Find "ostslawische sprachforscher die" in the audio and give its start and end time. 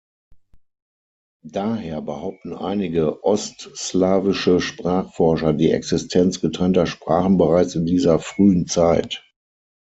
3.23-5.69